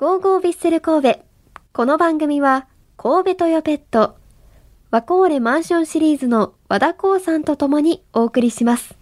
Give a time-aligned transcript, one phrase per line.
[0.00, 1.20] ゴーゴービッセル神戸。
[1.74, 2.66] この番組は、
[2.96, 4.16] 神戸トヨペット、
[4.90, 8.94] ワコーレマンションシリーズの和田光さんと共にお送りします。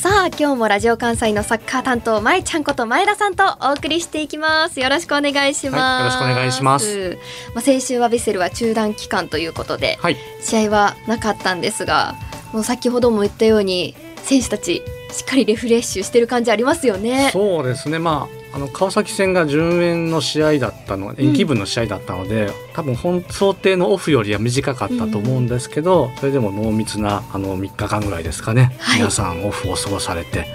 [0.00, 4.80] さあ、今日もラジオ関西のサッカー担当、まいちゃんこと前田さんとお送りしていきます。
[4.80, 5.76] よろしくお願いします。
[5.76, 7.18] はいよろしくお願いします。
[7.54, 12.14] まあ、先週はビッセルは中断期間ということで、はい、試合はなかったんですが
[12.54, 13.94] もう先ほども言ったように
[14.30, 17.30] 選手たちしっかりリフレッシュしてる感じありますよね。
[17.32, 17.98] そうですね。
[17.98, 28.76] まああの川崎戦が順延の試合だったの、延期分の試合だったので、多分本想定のオフよりは短かったと思うんですけど、それでも濃密なあの3日間ぐらいですかね。
[28.78, 30.46] はい皆さんオフを過ごされて、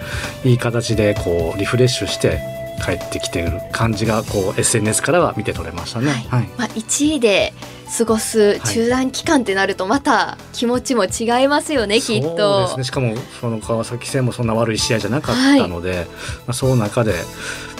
[0.45, 2.39] いい形でこうリフレッシュして
[2.85, 6.11] 帰ってきている感じがこう SNS からは見て取れましたね。
[6.11, 6.49] はいはい。
[6.57, 7.53] まあ、1位で
[7.85, 12.59] 過ごす中断期間ってなるとまた気持ちも違いますよね、きっそうと。
[12.61, 12.83] ですね。
[12.83, 16.07] しかもその川崎戦もそんな悪い試合じゃなかったので、
[16.45, 17.23] まあその中でやっ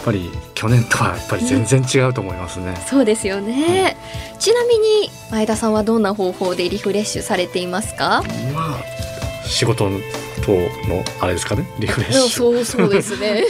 [0.04, 2.76] ぱり去年とはやっぱり全然違うと思いますね。
[2.88, 3.96] そうですよね、
[4.38, 8.22] ちなみに前田さんはどんな方法でリフレッシュされていますか？
[8.54, 8.84] まあ
[9.44, 9.90] 仕事
[10.46, 10.52] と
[10.88, 12.28] のあれですかねリフレッシュ。
[12.30, 13.44] そうそうですね。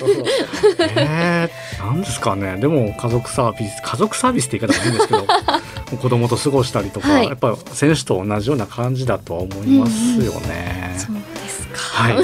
[0.97, 2.57] えー、なんですかね。
[2.57, 5.27] でも家族サービス家族サービスって言い方もいいんですけど
[6.01, 7.27] 子供と過ごしたりとか、はい。
[7.27, 9.93] やっぱり選手と同じような感じだとは思います
[10.25, 10.95] よね。
[10.97, 12.15] そうですか、はい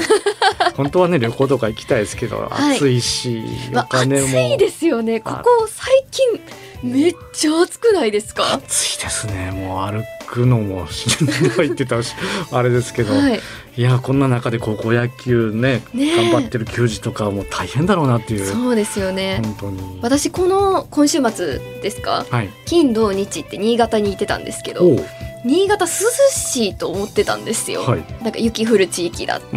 [0.77, 2.77] 本当はね旅行とか行きたいですけど、はい。
[2.77, 4.27] 暑いしまあ、お金も。
[4.27, 5.19] 暑いですよね。
[5.19, 6.39] ここ最近
[6.83, 8.53] めっちゃ暑くないですか？
[8.53, 9.51] 暑いですね。
[9.51, 12.13] もう歩くのもしんどいって言ったらし
[12.51, 13.39] あれですけど、はい。
[13.75, 16.15] いやこんな中で高校野球ねねえ。
[16.31, 18.45] 頑張ってる球児とかはもう大変だろうなっていう。
[18.45, 19.99] そうですよね、本当に。
[20.01, 22.25] 私この今週末ですか？
[22.29, 22.49] はい。
[22.65, 24.97] 金土日って新潟に行ってたんですけど
[25.43, 25.91] 新潟涼
[26.31, 28.05] しいと思ってたんですよ、はい。
[28.21, 29.55] なんか雪降る地域だって。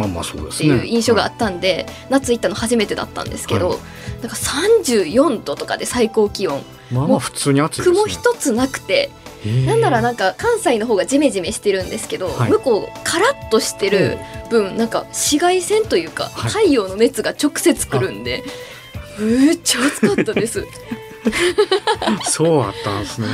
[0.63, 0.75] ね。
[0.75, 3.77] いう印象があはったんで、夏行ったの初めてだったんですけど、はい。
[4.21, 6.59] なんか34度とかで最高気温。
[6.59, 7.95] いまあまあ普通に暑いですね。
[7.95, 9.09] 雲一つなくて、
[9.65, 12.51] なんならなんか関西の方がジメジメしてるんですけど、はい。
[12.51, 14.17] 向こうカラッとしてる
[14.49, 16.51] 分なんか紫外線というか、はい。
[16.51, 18.43] 太陽の熱が直接くるんで
[19.19, 20.65] めっちゃ暑かったです。
[22.23, 23.27] そうあったんですね、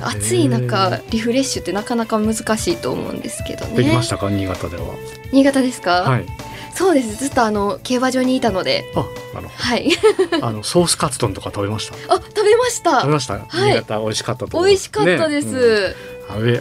[0.00, 0.16] はい。
[0.16, 3.72] 暑い中へリフレッシュってなかなか難しいと思うんですけどね。
[3.72, 4.30] ーできましたか？
[4.30, 4.82] 新潟では。
[5.32, 6.26] 新潟ですか、はい。
[6.74, 7.16] そうです。
[7.16, 8.84] ずっとあの競馬場にいたので。
[8.94, 9.04] あ
[9.36, 9.90] あのはい。
[10.40, 12.14] あのソースカツ丼とか食べました？
[12.14, 13.00] あ食べました。
[13.00, 15.94] 食べました、新潟美味しかったと思います美味しかったです、ね。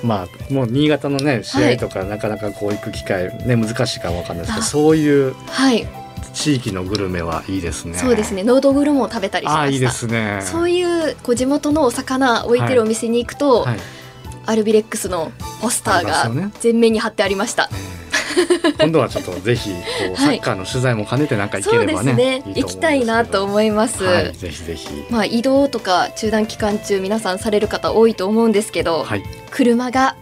[0.02, 0.08] うん。
[0.08, 4.66] まあもう新潟のね試合とかなかなかこう行く機会ね難しいかもわかんないですけどあ。
[4.66, 5.88] そういうはい
[6.38, 7.98] 地域のグルメはいいですね。
[7.98, 8.44] そうですね。
[8.44, 9.62] ノードグルも食べたりしました。
[9.62, 10.40] あいいですね。
[10.44, 13.80] そういうこう地元のお魚置いてるお店に行くと、はい。
[14.46, 15.32] アルビレックスの
[15.62, 16.32] ポスターが
[16.62, 17.70] 全面に貼ってありました。
[17.72, 18.78] えー。
[18.78, 19.78] 今度はちょっとぜひこ
[20.14, 20.40] うサ はい。
[20.40, 22.44] ッカーの取材も兼ねてなんか行ければね,、すね。
[22.46, 24.04] いい行きたいなと思思います。
[24.04, 24.88] はい、ぜひぜひ。
[25.10, 30.16] まあ移動とか中断期間中皆さんされる方多いと思うんですけど、はい、車が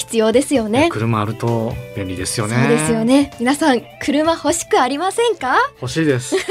[0.00, 0.88] 必要ですよね。
[0.90, 3.32] 車あると便利ですよねそうですよね。
[3.38, 5.56] 皆さん車欲しくありませんか？
[5.80, 6.34] 欲しいです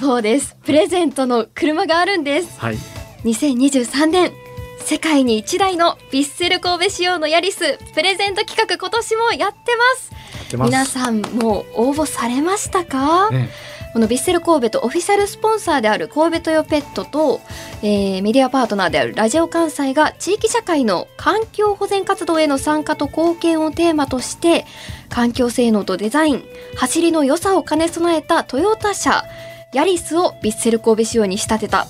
[0.00, 0.56] そうです。
[0.64, 2.58] プレゼントの車があるんです。
[2.60, 2.78] はい
[3.24, 4.32] 2023年
[4.80, 10.10] 世界に一台のヴィッセル神戸仕様のヤリスプレゼント企画今年もやってます。
[10.12, 13.30] やってます皆さんもう応募されましたか？
[13.30, 13.48] ね
[13.98, 17.40] このヴィッセル神戸とオフィシャルスポンサーである神戸トヨペットと、
[17.82, 24.66] えーメディアパートナーであるラジオ関西が地域社会の環境保全活動への参加と貢献をテーマとして
[25.08, 26.44] 環境性能とデザイン
[26.76, 29.24] 走りの良さを兼ね備えたトヨタ車
[29.72, 31.88] ヤリスをヴィッセル神戸仕様に仕立てた。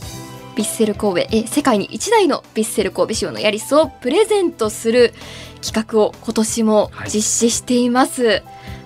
[0.54, 5.12] ヴィッセル神戸え世界に一台のヴィッセル神戸仕様のヤリスをプレゼントする
[5.60, 8.42] 企画を今年も実施しています、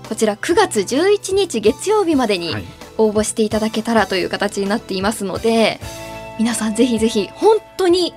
[0.08, 5.80] こちら9月11日月曜日までに、はい応募していただけたらという形になっていますので
[6.38, 8.14] 皆さんぜひぜひ本当に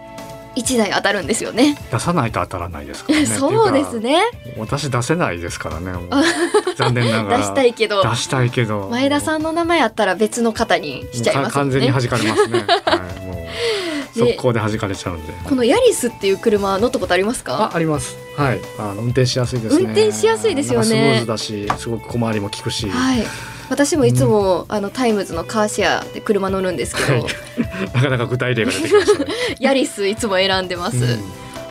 [0.55, 1.77] 1台当たるんですよね。
[1.91, 3.25] 出さないと当たらないですからね。
[3.27, 4.21] そうですね。
[4.57, 5.91] 私出せないですからね。
[6.77, 7.37] 残念ながら。
[7.39, 8.01] 出したいけど。
[8.09, 8.87] 出したいけど。
[8.89, 11.51] 前田さんの名前あったら別の方にしちゃいますね。
[11.51, 15.33] 完全に弾かれますね、 はい、もうで速攻で弾かれちゃうんで。
[15.43, 17.71] このヤリスっていう車乗ったことありますか？
[17.73, 18.15] ああります。
[18.37, 18.61] はい。
[18.79, 19.83] あの運転しやすいですね。
[19.83, 20.85] 運転しやすいですよね。
[20.85, 23.25] スムーズだしすごく小回りも利くし、はい
[23.69, 27.23] 私もいつも、あのタイムズのカーシェアで車乗るんですけど、はい。
[27.93, 31.19] なかなか具体例が出てきましたね、ヤリスいつも選んでます、うん。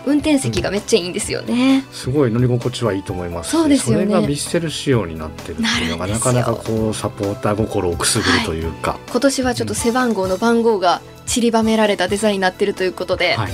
[0.07, 4.05] 運転席がめっちゃいいんですよね、すごい乗り心地はいいと思いますしそうですよね。
[4.05, 13.53] それがヴィッセル仕様になってるっていうのがなかなかこうサポーター心をくすぐるというか、今年はちょっと背番号の番号が散りばめられたデザインになってるということで、はい。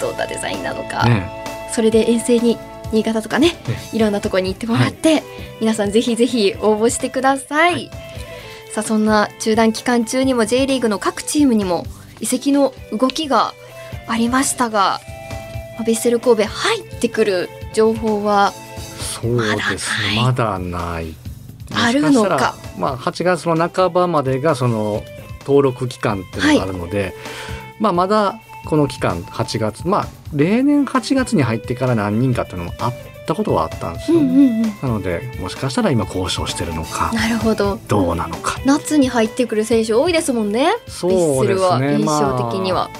[0.00, 1.30] どんなデザインなのか、ね。
[1.72, 2.58] それで遠征に
[2.92, 3.56] 新潟とかね
[3.92, 5.22] いろんなところに行ってもらって、
[5.60, 7.90] 皆さんぜひぜひ応募してください、はい。
[8.72, 11.84] さあそんな中断期間中にも J リーグの各チームにも
[12.20, 13.54] 移籍の動きが
[14.06, 15.00] ありましたが
[15.76, 20.22] まあヴィッセル神戸入ってくる情報はそうですね。
[20.22, 21.14] まだない。
[21.74, 22.54] あるのか。
[22.78, 25.02] まあ8月の半ばまでがその
[25.40, 27.14] 登録期間っていうのがあるので、
[27.78, 29.88] まあまだこの期間8月。
[29.88, 32.94] まあ例年8月に入ってから何人かっていうのもあっ
[33.26, 34.62] たことはあったんですよ、うんうんうん。
[34.82, 37.78] なのでもしかしたら今交渉してるのかなるほど。
[37.88, 38.60] どうなのか。
[38.66, 40.72] 夏に入ってくる選手多いですもんね。
[40.86, 42.90] そうヴィッセルはですね印象的には、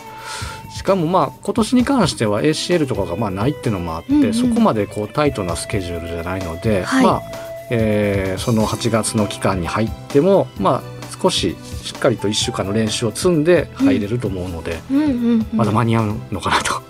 [0.74, 4.34] しかもまあ今年に関しては ACL とかがまあないっていうのもあって、うんうん。
[4.34, 7.04] そこまでこうタイトなスケジュールじゃないので、はい。
[7.04, 7.22] まあ
[7.70, 16.82] えーその8月の期間に入ってもまあ少ししっかりと1週間の練習を積んで入れると思うので、うんうんうんまだ間に合うのかなと。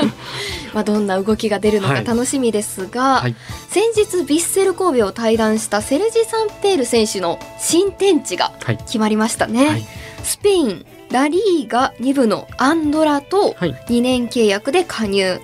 [0.72, 2.04] まあ、どんな動きが出るのかはい。
[2.04, 3.34] 楽しみですが、はい。
[3.68, 8.76] 先日ヴィッセル神戸を退団したセルジ・サンペール選手の新天地がはい。
[8.78, 9.86] 決まりましたね、はい。
[10.22, 13.74] スペインラリーガ2部のアンドラとはい。
[13.88, 15.40] 2年契約で加入。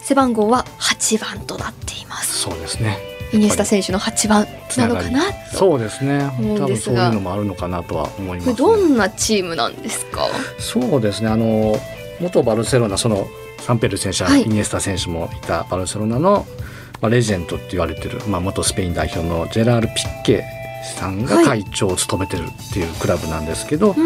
[0.00, 2.40] 背番号は8番となっています。
[2.40, 4.46] そうですねイニエスタ選手の8番
[4.76, 5.32] なのかな？
[5.50, 6.30] とそうですね。
[6.58, 10.28] 多分そういうのもあるのかなとは思います、ね、どんなチームなんですか？
[10.58, 11.28] そうですね。
[11.28, 11.76] あの
[12.20, 13.26] 元バルセロナその
[13.58, 14.42] サンペル選手、はい。
[14.42, 16.46] イニエスタ選手もいたバルセロナの、
[17.00, 20.44] まあ、レジェンドって言われてる、まあ、元スペイン代表のジェラール・ピッケ
[20.96, 23.96] さんが会長を務めてるっていうクラブなんですけど、うん。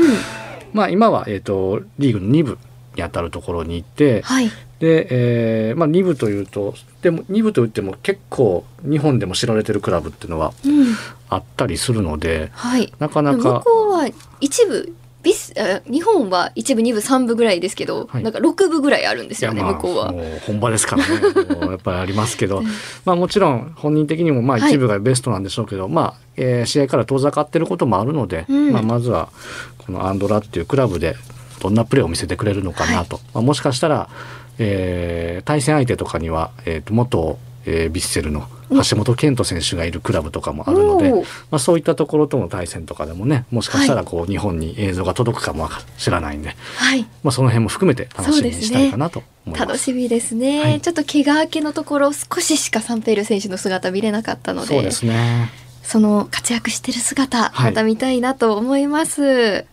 [0.73, 2.59] まあ、今は、えー、とリーグの2部
[2.97, 10.95] にあたるところにいてはいで、えーまあ、2部というとでも2部といっても結構日本でも知られてるクラブっていうのはうん。
[11.29, 12.93] あったりするのではい。
[12.99, 14.09] なかな向かこうは
[14.41, 18.23] 一部ビスあ日本は一部二部三部ぐらいですけど、はい。
[18.23, 20.13] なんか六部ぐらいあるんですよね、まあ向こうは。
[20.13, 21.15] もう本場ですからね。
[21.63, 22.59] やっぱりありますけど。
[22.61, 22.67] うん。
[23.05, 24.71] まあもちろん本人的にもまあはい。
[24.71, 29.31] 一部がベストなんでしょうけど、まあ、えー試合から遠ざかってることもあるので、うんまあ、まずは
[29.79, 31.17] このアンドラっていうクラブで
[31.61, 34.09] どんなプレーを見せてくれるのかなと、まあ、もしかしたら、
[34.59, 41.13] えー対戦相手とかには、えーと元、えー、ヴィッセルの橋本健人選手がいるクラブとかもあるので、
[41.51, 45.69] まあ、そういったところとの対戦とかでもねもしかしたらこう日本に映像が届くかも
[45.99, 49.69] 知らないんで、はい、まあ、その辺も含めて楽しみにしたいかなと思います。
[49.69, 50.81] 楽しみですね、はい。
[50.81, 55.51] ちょっと怪我明けのところ少ししかサンペール選手の姿見れなかったのでそうですね。
[55.83, 57.71] その活躍してる姿はい。
[57.71, 59.65] また見たいなと思います、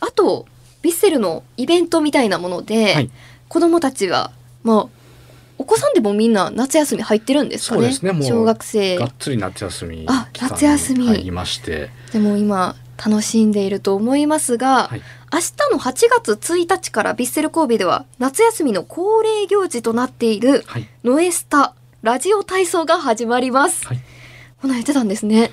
[0.00, 0.46] あと
[0.82, 3.10] ヴィッセルのイベントみたいなもので、はい
[3.52, 4.32] 子供たちは
[4.62, 4.88] まあ
[5.58, 7.82] お子さんでもみんな夏休み入ってるんですかね？
[7.82, 8.12] そうですね。
[8.12, 8.96] もう小学生。
[8.96, 11.00] がっつり夏休みあ期間夏休み。
[11.00, 15.02] に入りまして、でも今楽しんでいると思いますが、はい。
[15.30, 15.92] 明日の8
[16.24, 20.88] 月1日からヴィッセル神戸では夏休みの恒例行事となっているはい。
[21.04, 23.86] ノエスタラジオ体操が始まります。
[23.86, 24.00] はい。
[24.62, 25.50] このやってたんですね。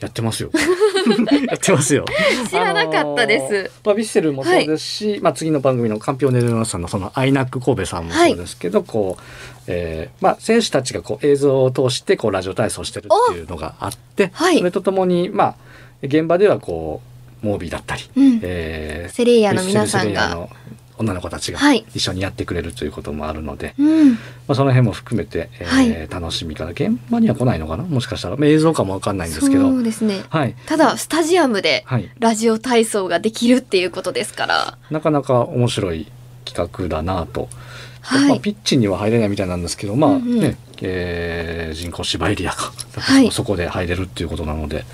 [0.00, 0.50] やってますよ。
[1.48, 2.04] やってますよ。
[2.48, 3.44] 知らなかったです。
[3.44, 9.22] あのーまあ、ヴィッセルもそうですし、まあ、次の番組のカンピオネルノさんのそのアイナック神戸さんもそうですけど、こう、
[9.66, 14.58] えーまあ、選手たちがこう映像を通してこうラジオ体操してるっていうのがあって、はい。
[14.58, 15.54] それとともに、まあ、
[16.02, 17.02] 現場ではこ
[17.42, 18.40] うモービーだったり、うん。
[18.42, 20.48] えーセレイヤの皆さんが。
[21.00, 21.84] 女の子たちがはい。
[21.94, 24.18] 一緒にやってくれるということもあるので、うん、ま
[24.48, 26.08] あ、その辺も含めて、えーはい。
[26.08, 27.84] 楽しみから現場には来ないのかな？
[27.84, 28.36] もしかしたら。
[28.36, 29.70] まあ映像かもわかんないんですけど。
[29.70, 30.22] そうですね。
[30.28, 34.78] はい、ただスタジアムではい、ラジオ体操ができるっていうことですから。
[34.90, 36.06] なかなか面白い
[36.44, 37.48] 企画だなと、
[38.02, 38.28] はい。
[38.28, 40.56] まあ、ピッチには入れないみたいなんですけどまあね、うんうん。
[40.82, 43.30] えー人工芝エリアか、はい。
[43.30, 44.84] そこで入れるっていうことなので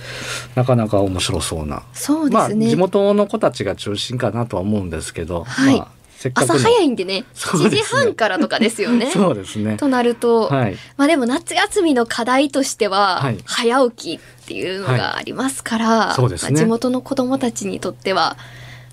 [0.55, 1.77] なかなか面白そうな。
[1.77, 2.69] まあそうですね。
[2.69, 5.79] 地元の子たちが中心かなとは思うんですけど、はい。
[5.79, 5.89] まあ、
[6.35, 9.11] 朝早いんでね、7そうですね時半からとかですよね。
[9.13, 16.17] そうですねとなると、はいまあでも夏休みの課題としては、はい早起きっていうのがありますから、
[16.53, 18.37] 地元の子どもたちにとっては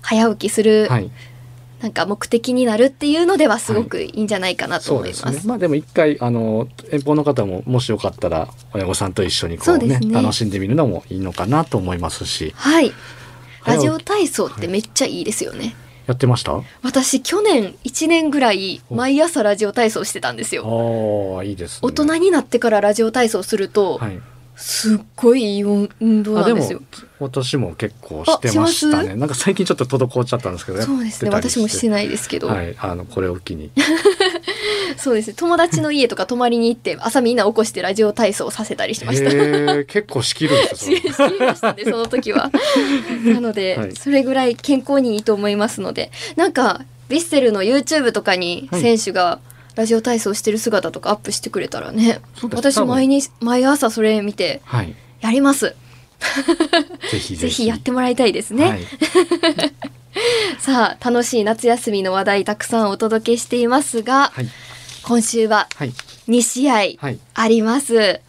[0.02, 1.10] 早起きする、はい
[1.84, 5.24] なんか目的になるっていうのではすごくいいんじゃないかなと思います。
[5.26, 5.42] ですね。
[5.44, 12.54] まあでも一回あの遠方の方ももしよかったら親御さんと一緒にこうねね楽しんでみるのもいいのかなと思いますし。
[12.56, 12.90] はい。
[13.66, 15.76] ラジオ体操ってめっちゃいいですよね。
[16.06, 16.52] やってました？
[16.52, 21.38] あ私去年1年ぐらいお毎朝ラジオ体操してたんですよ。
[21.40, 21.78] あいいですね。
[21.82, 24.20] 大人になってからラジオ体操すると、はい。
[24.56, 25.88] すっごいいい運
[26.22, 26.80] 動なんですよ。
[27.18, 29.16] 私も結構してましたね。
[29.16, 30.80] なんか最近ちょっと滞っちゃったんですけど。
[30.80, 31.30] そうですね。
[31.32, 32.46] 私もしてないですけど。
[32.46, 32.76] はい。
[32.78, 33.72] あのこれを機に。
[34.96, 35.34] そうですね。
[35.34, 39.84] 友達の家とか泊まりに行って、朝みんな起こしてラジオ体操させたりしました。
[39.84, 40.98] 結構仕切るんですよ。
[40.98, 41.02] 知
[41.34, 42.50] りましたね、その時は。
[43.24, 43.96] なので、はい。
[43.96, 48.80] それぐらい健康にいいと思いますので、なんか、ヴィッセルの YouTube とかにはい。
[48.80, 49.40] 選手が
[49.74, 54.94] ラジオ体操してる姿とかアップしてくれたらね私毎日毎朝それ見てはい。
[55.20, 55.74] やります。
[57.10, 57.36] ぜひ。
[57.36, 58.80] ぜひやってもらいたいですね、はい。
[60.60, 64.46] さあ楽しい夏休みの話題たくさんお届けしていますが、はい
[65.06, 65.90] 今週ははい。
[66.28, 67.18] 2試合はい。
[67.34, 68.20] あります。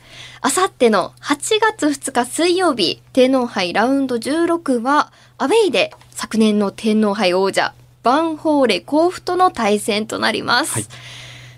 [0.42, 10.74] あさっての8月2日水曜日、天皇杯ラウンド16は、アウェイで昨年の天皇杯王者、バンホーレ甲府との対戦となります。
[10.74, 10.86] はい。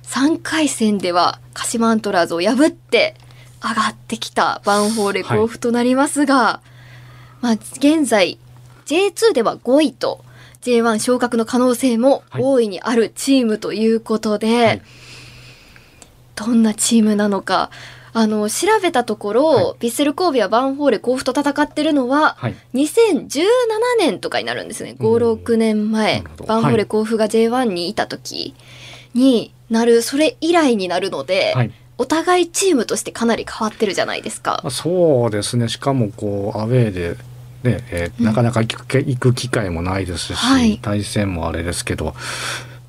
[0.03, 3.15] 3回戦では鹿島アントラーズを破って
[3.61, 6.61] 上がってきたバンホーレ甲府となりますが、
[7.41, 8.37] まあ現在
[8.85, 10.23] J2 では5位と
[10.61, 14.81] J1 昇格の可能性も大いにあるチームということで、はい
[16.37, 17.71] どんなチームなのか。
[18.13, 19.65] あの調べたところ、はい。
[19.65, 22.55] ヴィッセル神戸はバンホーレ甲府と戦ってるのははい。
[22.73, 23.45] 2017
[23.99, 24.95] 年とかになるんですね。
[24.99, 25.15] うん。
[25.17, 26.45] 56年前なるほど。
[26.45, 28.55] バンホーレ甲府が J1 にいた時
[29.13, 31.71] になるそれ以来になるので、はい。
[31.99, 34.61] お互いチームとしてかなり変わってるじゃないですか。
[34.63, 34.71] まあ。
[34.71, 35.67] そうですね。
[35.67, 37.17] しかもこうアウェーで、
[37.63, 38.25] ねえーうん。
[38.25, 40.79] なかなか行く機会もないですし、はい。
[40.81, 42.15] 対戦もあれですけど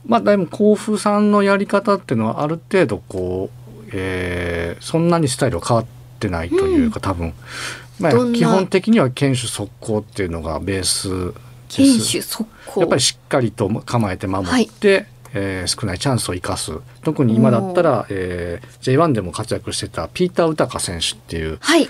[0.08, 5.86] まあでも甲府さんのやり方っていうのはある程度こう、えーそんなにスタイルは変わっ
[6.18, 7.32] てないというか、多分、
[8.00, 11.34] まあ基本的には堅守速攻っていうのがベース
[11.76, 12.34] です。
[12.80, 16.72] やっぱりしっかりと構えて守って、えー少ないチャンスを生かす。
[17.02, 21.88] 特に今だったら、えー J1 でも活躍してたピーター・ウタカ選手っていうはい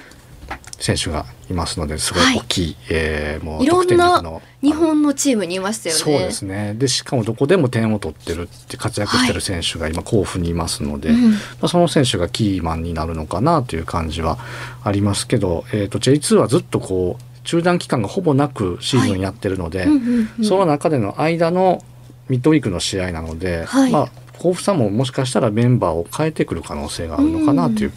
[0.78, 4.22] 選手がいますのですごい大きい、えーもういろんな
[4.62, 6.00] 日本のチームにいましたよね。
[6.00, 6.74] そうですね。
[6.74, 11.30] でしかもどこでも点を取ってるって活躍してる選手が今甲府にいますので、うん。
[11.32, 14.38] まあ、その選手がキーマンになるのかなという感じは
[14.82, 20.44] ありますけど、えー、と J2 はずっとこう中断期間がほぼなくシーズンやってるので、うんうんうん。
[20.44, 21.84] その中での間の
[22.28, 23.92] ミッドウィークの試合なので、はい。
[23.92, 24.08] まあ
[24.38, 27.92] 甲府さんももしかしたらメンバーを変えてくる可能性があるのかなという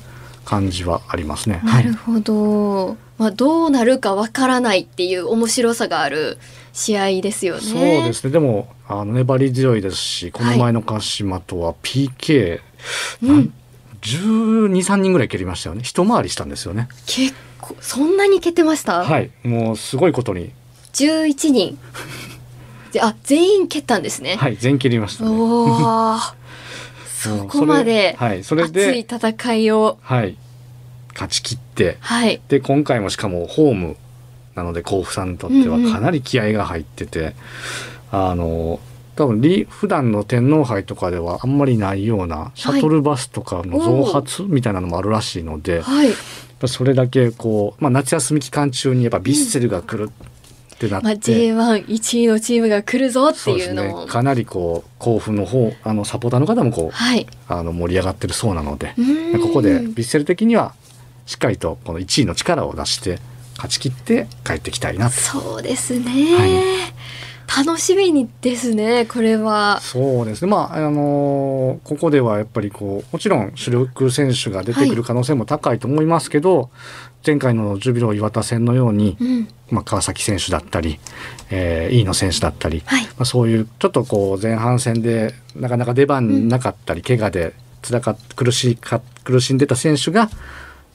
[0.46, 1.62] 感じはありますね。
[1.64, 6.38] なるほど、まあ、どうなるかわからないっていう面白さがある
[6.74, 7.62] 試合ですよね。
[7.62, 8.32] そうですね。
[8.32, 12.60] でもあの粘り強いですしこの前の鹿島とは PK、
[13.24, 13.28] うん。
[13.28, 13.54] なん
[14.02, 15.84] 12、3人ぐらい蹴りましたよね。
[15.84, 16.90] 一回りしたんですよね。
[17.06, 19.32] 結構そんなに蹴ってました、はい。
[19.44, 20.52] もうすごいことに。
[20.94, 21.78] 11人。
[22.92, 24.36] であ全員蹴ったんですね。
[24.36, 24.58] はい。
[24.58, 25.30] 全蹴りましたね。
[25.30, 26.18] おお
[27.30, 30.38] そこまで熱いで戦いをはい
[31.14, 32.42] 勝ち切ってはい。
[32.48, 33.98] で今回もしかもホーム
[34.56, 35.92] なので甲府さんにとってはうんうん。
[35.92, 37.36] かなり気合が入ってて、
[38.12, 38.80] あの
[39.16, 46.12] 多分リ普段の天皇杯とかではあんまりないようなシャトルバスとかの増発みたいなのもあるらしいので、はい。
[46.62, 50.12] ぱそれだけこう、まあ、夏休み期間中にやっぱヴィッセルが来る
[50.86, 54.06] ってなって、まあ、J11 位のチームが来るぞっていうのも。
[54.06, 54.08] ね。
[54.08, 57.28] かなりこう甲府の方あのサポーターの方もこうはい。
[57.48, 58.96] あの盛り上がってるそうなので
[59.42, 60.74] ここでヴィッセル的には
[61.26, 63.20] しっかりとこの1位の力を出して
[63.58, 65.16] 勝ち切って帰ってきたいなと。
[65.16, 66.46] そうですね、は
[67.58, 69.80] 楽しみにですねこれは。
[69.82, 70.52] そうですね。
[70.52, 76.70] まああのーここではやっぱりこうもちろん主力選手が出てくる可能性も高いと思いますけど、
[77.26, 79.48] 前回のジュビロ磐田戦のように、うん。
[79.70, 81.00] まあ、川崎選手だったり、
[81.50, 83.06] えー、飯野選手だったり、はい。
[83.06, 90.30] まあ、そういうちょっとこう前半戦でなかなか出番なかったり、怪我で辛かっ苦しいか苦しんでた選手が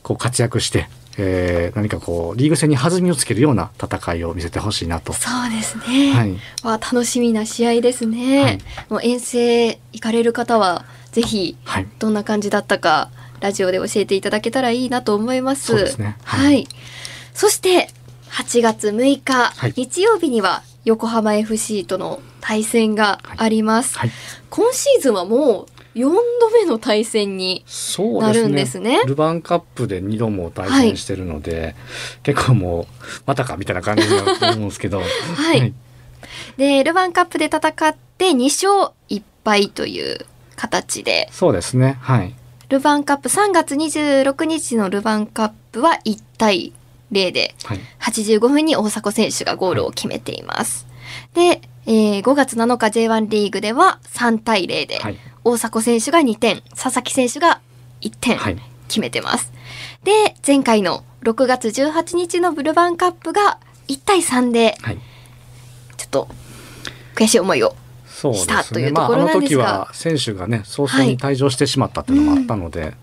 [0.02, 5.12] こう活躍して、えー何かこうリーグ戦に弾みをつけるような戦いを見せてほしいなと。
[5.12, 6.38] そうですね、はい。
[6.64, 8.58] 楽しみな試合ですね、はい。
[8.88, 11.86] もう遠征行かれる方はぜひはい。
[11.98, 15.66] どんな感じだったかラジオで教えていただけたらいいなと思います。
[15.66, 16.16] そうですね。
[16.24, 16.62] は、はい。
[16.62, 16.68] い
[17.34, 17.90] そして
[18.30, 19.74] 8月6日、はい。
[19.76, 24.10] 日曜日には横浜 FC との対戦があります、はい。
[24.50, 25.66] 今シーズンはもう
[25.96, 29.04] 4度目の対戦にそうなるんでですすねね。
[29.06, 31.74] ルヴァンカップで2度も対戦してるので、
[32.22, 32.86] 結構もう
[33.24, 35.00] またかみたいな感じになると思うんですけど、
[35.34, 35.72] はい
[36.56, 40.26] でルヴァンカップで戦って2勝1敗という
[40.56, 41.98] 形でそうですね。
[42.00, 42.34] はい。
[42.68, 46.72] ルヴァンカップ3月26日のルヴァンカップは1対
[47.12, 47.80] 0ではい。
[48.00, 50.86] 85分に大迫選手がゴールを決めています。
[51.34, 55.18] で、えー5月7日 J1 リーグでは3対0ではい。
[55.46, 57.60] 大迫選手が2点佐々木選手が
[58.00, 58.58] 1点はい。
[58.88, 59.52] 決めてます。
[60.02, 64.98] で前回の6月18日のブルバンカップが1対3ではい。
[65.96, 66.28] ちょっと
[67.14, 67.76] 悔しい思いを
[68.08, 72.94] したというところあのなんですが時は選手がね、早々に退場してしまったっていうのもあったので、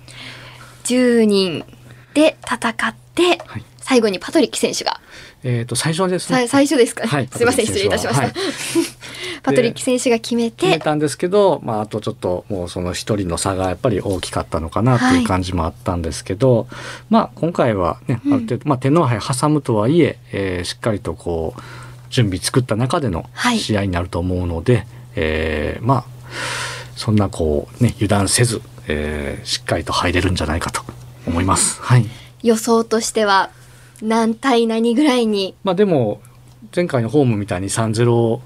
[0.83, 1.65] 10人
[2.13, 3.63] で戦ってはい。
[3.83, 4.99] 最後にパトリック選手が。
[5.43, 6.47] えっ、と、最初ですね。
[6.47, 7.27] さ最初ですか、はい。
[7.27, 8.33] すいません失礼いたしました、はい。
[9.43, 10.67] パトリッキ選手が決めて。
[10.67, 16.67] 決めたんですけど、まあ、あとちょっともうその一人の差がやっぱり大きかったのかなっていう感じもあったんですけど、
[17.09, 21.61] まあ今回はねある程度、まあ、天皇杯挟むとはいええーしっかりとこう
[22.09, 23.59] 準備作った中でのはい。
[23.59, 26.05] 試合になると思うので、えーまあ
[26.95, 30.81] そんなこうね油断せず、えーしっかりと入れるんじゃないかと
[31.27, 31.81] 思います。
[31.81, 32.05] はい。
[32.43, 33.49] 予想としては
[34.03, 35.55] 何対何ぐらいに？
[35.63, 36.21] まあでも
[36.75, 38.39] 前回のホームみたいに3-0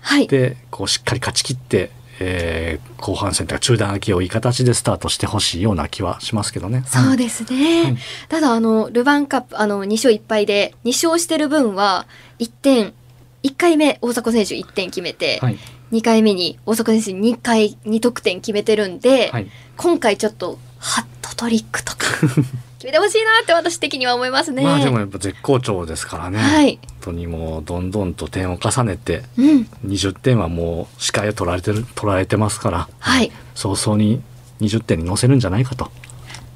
[0.00, 6.84] はいでこうしっかり勝ち切って、えー後半戦というか中断明けをいい形でスタートしてほしいような気はしますけどね。
[6.86, 7.96] そうですね、はい
[8.28, 12.06] ただあのルヴァンカップあの2勝1敗で2勝してる分は
[12.38, 12.94] 1点
[13.42, 15.58] 1回目大迫選手1点決めて、はい。
[15.90, 19.50] 2回目に大迫選手2回2得点決めてるんで、はい。
[19.76, 22.06] 今回ちょっとハットトリックとか
[22.82, 24.64] 決めてほしいなって私的には思いますね。
[24.64, 26.38] まあでもやっぱ絶好調ですからね。
[26.38, 34.20] はい、本当にもうどんどんと点を重ねてうん、20点はもう視界を取られてる取られてますから、はい、早々に
[34.60, 35.92] 20点に乗せるんじゃないかと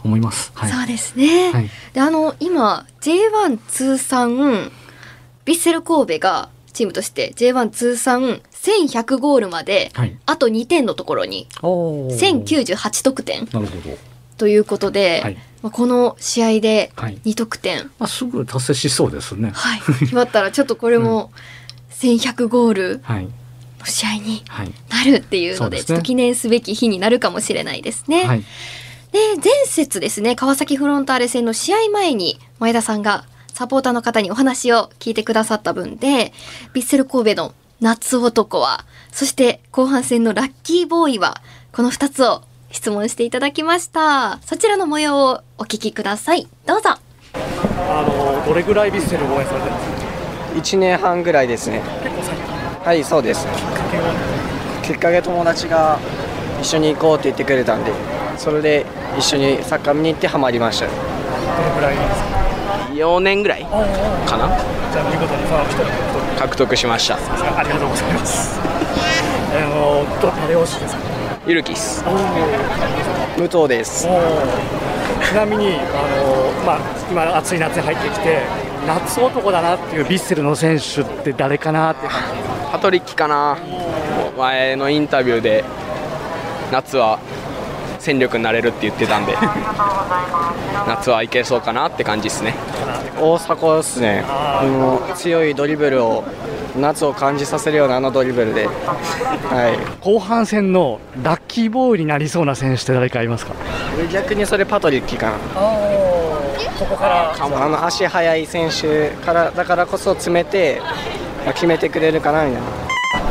[0.02, 0.50] 思います。
[0.56, 0.73] はい。
[0.73, 1.52] そうですね。
[1.52, 1.71] はい。
[1.92, 10.18] であの今 J1 通算ヴィッセル神戸がチームとして J1 通算1100ゴールまではい。
[10.26, 14.16] あと2点のところにおー1098得点なるほど。
[14.37, 15.35] ということで、はい。
[15.62, 17.19] まあこの試合ではい。
[17.25, 19.52] 2得点、まあすぐ達成しそうですね。
[19.55, 21.33] はい、決まったらちょっとこれも
[21.90, 23.25] 1100ゴールはい。
[23.25, 24.73] の試合にはい。
[24.90, 28.25] なるっていうのでちょっと記念すべき日になるかもしれないですね。
[28.25, 28.45] はい。
[29.12, 33.25] で前節ですね川崎フロンターレ戦の試合前に前田さんが
[33.55, 36.07] サポーターの方にお話を聞いてくださった分で
[36.75, 41.40] ヴィッセル神戸の夏男はそして後半戦のラッキーボーイは
[41.73, 44.39] この2つを質問していただきました。
[44.45, 46.47] そちらの模様をお聞きください。
[46.67, 46.91] どうぞ。
[47.89, 49.85] あのどれぐらいヴィッセル応援されてるんで
[50.65, 51.81] すか？1年半ぐらいですね。
[52.03, 52.45] 結構最近
[52.85, 53.47] はいそうです。
[54.83, 55.99] きっかけ友達が
[56.61, 57.91] 一緒に行こうって言ってくれたんで
[58.39, 58.87] それで
[59.19, 60.87] 一緒にサッカー見に行ってハマりました。
[60.87, 60.99] どれ
[61.75, 62.27] ぐらいですか
[62.93, 63.69] ？4年ぐらいか
[64.39, 64.49] な？
[64.93, 65.85] じゃあ見事にファンを一人
[66.41, 66.77] 獲得。
[66.77, 67.17] しました。
[67.59, 68.59] ありがとうございます。
[69.57, 71.00] あのど誰推しですか。
[71.47, 72.05] ゆるきっす。
[73.37, 74.05] 武藤です。
[74.05, 74.09] ち
[75.35, 76.79] なみにあのまあ
[77.11, 78.41] 今暑い夏に入ってきて
[78.87, 82.09] 夏男だなっていうヴィッセルの選手って誰かなって。
[82.73, 83.59] パトリッキかな。
[84.37, 85.65] 前のインタビューで
[86.71, 87.19] 夏は
[87.99, 89.35] 戦力になれるって言ってたんで
[90.87, 92.55] 夏はいけそうかなって感じですね。
[93.21, 94.25] 大迫ですね。
[95.15, 96.25] 強いドリブルを
[96.78, 103.54] 夏を感じさせるようなあのドリブルで、は後半戦のラッキーボーイになりそうな選手って誰かいますか？
[103.54, 105.39] い、逆にそれパトリッキかな。
[106.78, 107.34] ここから。
[107.34, 110.80] あの足速い選手からだからこそ詰めて、
[111.45, 112.69] まあ決めてくれるかなみたいな。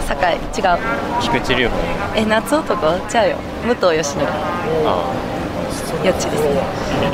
[0.07, 0.29] 酒井
[0.63, 0.77] 違う。
[1.21, 1.69] 菊池龍
[2.15, 2.75] え夏男？
[3.09, 3.37] ちゃうよ。
[3.67, 4.21] 武藤義則。
[4.23, 4.29] よ
[6.11, 6.61] っちですね。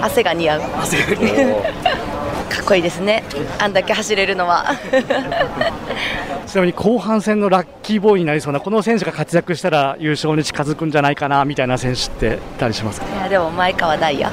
[0.02, 0.62] 汗が似合う
[2.54, 3.24] かっこいいですね。
[3.60, 4.66] あんだけ走れるのは。
[6.46, 13.06] ちなみに後半戦のラッキーボーイになりそうなこの選手が活躍したら優勝に近づくんじゃないかなみたいな選手っていたりしますか？
[13.08, 14.32] いやでも前川ダイヤ。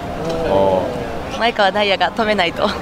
[1.38, 2.68] 前川ダイヤが止めないと。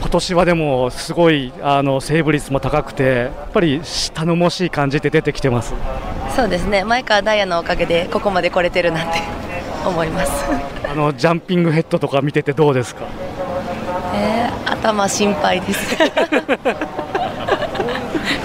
[0.00, 3.80] 今年はでもすごいあのセーブ率も高くてやっぱり
[4.14, 5.72] 頼もしい感じって出てきてます。
[6.36, 6.84] そうですね。
[6.84, 9.22] 前川ダイヤのおかげでここまで来れてるなんて
[9.86, 10.44] 思います。
[10.90, 13.04] あのジャンピングヘッドとか見ててどうですか？
[13.04, 13.25] えー
[14.86, 15.96] 頭心配です。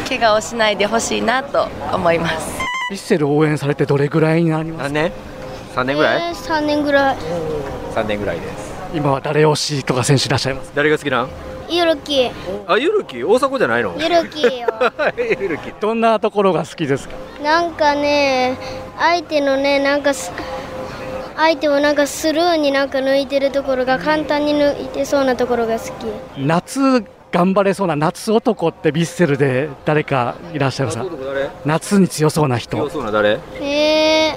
[0.10, 2.60] 怪我をしないでほしいなと思います。
[2.92, 5.12] ヴィッセル応援されてどれぐらいになります何年
[5.76, 7.18] ?3 年ぐらい、えー、3年ぐらい。
[7.96, 8.72] 3年ぐらいです。
[8.94, 10.72] 今は誰推しとか選手いらっしゃいます？
[10.74, 11.30] 誰が好きなん？
[11.70, 12.30] ゆるき。
[12.68, 13.94] あゆるき大阪じゃないの？
[14.00, 14.50] ゆるきよ。
[15.40, 17.14] ゆるきどんなところが好きですか？
[17.44, 18.58] なんかね、
[18.98, 20.32] 相手のね、なんかす、
[21.36, 25.92] 相手をなんかスルーになんか抜いてるところが簡単に抜いてそうなところが好き。
[26.38, 31.06] 夏頑張れそうな夏男ってヴィッセルで誰かいらっしゃいますか？
[31.06, 31.50] 誰？
[31.66, 33.40] 夏に強そうな強人そうな誰？
[33.62, 34.36] え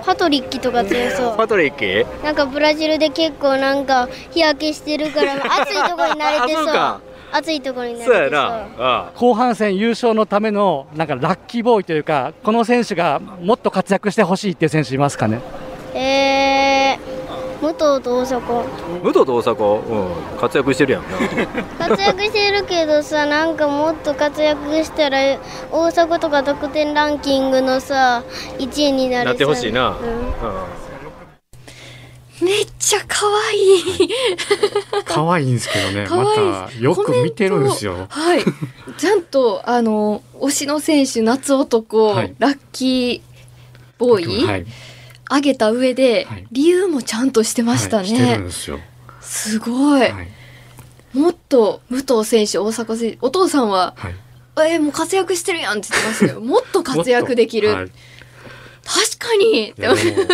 [0.00, 1.36] ー、パトリッキとか強そう。
[1.38, 7.00] パトリッキなんかブラジルで結構なんか日焼けしてるから暑いところに慣れてそう。
[7.32, 8.14] 暑いところに慣れてそう。
[8.14, 8.24] そう。
[8.24, 8.66] やな。
[8.78, 9.10] あ。
[9.16, 15.40] 後半戦優勝のためのなんかラッキーボーイというかこの選手がもっと活躍してほしいっていう選手いますかね？
[15.96, 18.64] えー、武藤と大迫。
[19.02, 21.02] 武藤と大阪、うん、活躍してるやん。
[21.78, 25.18] な 活躍してるけどさなんかもっと活躍したら
[25.72, 28.22] 大阪とか得点ランキングのさ
[28.58, 29.90] 1位になるなってほしいな。
[29.90, 29.96] うん。
[29.96, 29.96] う
[32.42, 34.10] めっちゃ可愛い。
[35.06, 36.06] 可愛いんですけどね。
[36.10, 38.06] またよく見てるんですよ。
[38.10, 38.44] はい。
[38.98, 42.34] ちゃんとあの推しの選手夏男、はい。
[42.38, 43.36] ラッキー
[43.98, 44.66] ボーイ、はい
[45.30, 46.46] 上げた上で、はい。
[46.52, 48.52] 理由もちゃんとしてましたはいしてるんね、で
[49.20, 50.28] すごい、はい。
[51.16, 54.14] もっと武藤選手大迫選手お父さんははい。
[54.58, 57.90] えーもう活躍してるやんって言ってましたよもっと活躍できる、はい。
[58.86, 59.68] 確かに。
[59.70, 60.26] いやでもい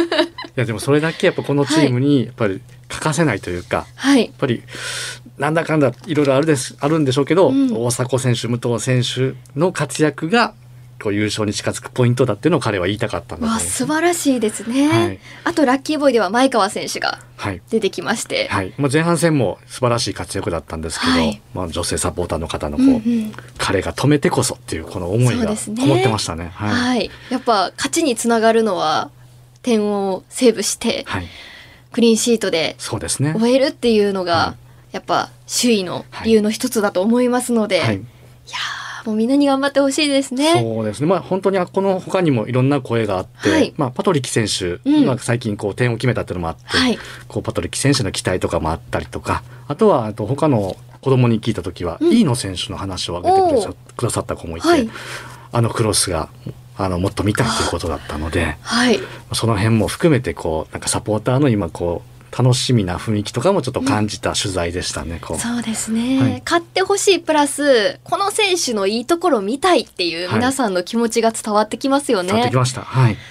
[0.56, 4.26] やでもそれだけやっぱこのチームにやっぱり欠かせないというか、はい。
[4.26, 4.62] やっぱり
[5.38, 7.74] なんだかんだいろいろあるですあるんでしょうけど、うん。
[7.74, 10.54] 大迫選手武藤選手の活躍が
[11.02, 15.18] こう優勝に近づくポイントだっていうのを彼は言いたかったんだと思素晴らしいですね、はい。
[15.44, 17.60] あとラッキーボーイでは前川選手がはい。
[17.70, 18.72] 出てきまして、はい。
[18.78, 21.42] まあ、前半戦も素晴らしい活躍だったんですけど、はい。
[21.54, 23.32] まあ、女性サポーターの方のこう、うんうん。
[23.58, 26.52] 彼が止めてこそっていうこの思いがこもってましたね。
[26.54, 29.10] はい、はい、やっぱ勝ちにつながるのは
[29.62, 31.26] 点をセーブしてはい、
[31.90, 33.34] クリーンシートでそうですね。
[33.36, 34.56] 終えるっていうのが、は
[34.92, 37.96] やっぱ首位の理由の一つだと思いますので、はい。
[37.96, 40.60] い、やーもうみんなに頑張ってほしいですね。
[40.60, 41.06] そうですね。
[41.06, 43.74] まあ本当にこの他にもいろんな声があって、はい。
[43.76, 45.06] まあパトリキ選手うん。
[45.06, 53.76] が最近こう点を決めたっていうのもあって、はい、こうパトリキ選手の期待とかもあったりとか、あとはあと他の子供に聞いた時は、うん飯野選手の話を挙げてくださおー。
[53.96, 54.88] くださった子もいて、はい。
[55.52, 56.28] あのクロスが
[56.76, 58.98] あのもっと見たいということだったので、はい、
[59.34, 65.20] その辺も含めてこうなんかサポーターの今こう楽しみな雰囲気とかもちょっと感じた取材でしたね。
[65.20, 72.28] こうそうですね、はい勝ってほしいプラスこの選手のいいところを見たいっていうはい皆さんの気持ちが伝わってきますよね。
[72.28, 72.80] 伝わってきました。
[72.80, 73.16] はい。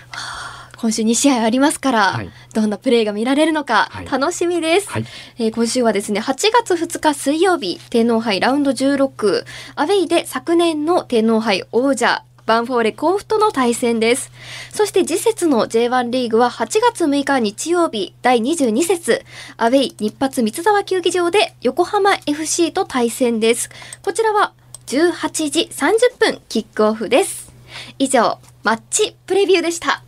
[0.77, 5.05] 今週2試合ありますから、はいどんなプレーが見られるのかはい楽しみです、はい。
[5.37, 14.31] えー今週はですね8月2日水曜日天皇杯ラウンド16アウェイで昨年の天皇杯王者バンフォーレ甲府との対戦です。
[14.71, 19.25] そして次節の J1 リーグは8月6日日曜日第22節。
[19.57, 23.69] アウェイ日発三沢球技場で横浜 FC と対戦です。
[24.01, 24.53] こちらは
[24.87, 27.51] 18時30分キックオフです。
[27.99, 30.03] 以上マッチプレビューでした。